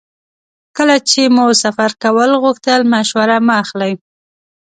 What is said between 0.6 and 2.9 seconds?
کله چې مو سفر کول غوښتل